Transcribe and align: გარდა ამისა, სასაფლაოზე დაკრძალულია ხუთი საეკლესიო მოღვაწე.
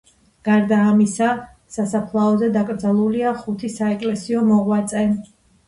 გარდა 0.47 0.79
ამისა, 0.93 1.27
სასაფლაოზე 1.75 2.51
დაკრძალულია 2.57 3.37
ხუთი 3.45 3.73
საეკლესიო 3.77 4.45
მოღვაწე. 4.51 5.09